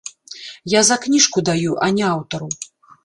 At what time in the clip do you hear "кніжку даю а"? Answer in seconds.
1.05-1.91